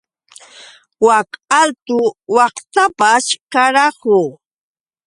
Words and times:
Wak 1.05 1.29
altu 1.59 1.99
waqtapaćhr, 2.35 3.35
¡karahu! 3.53 4.19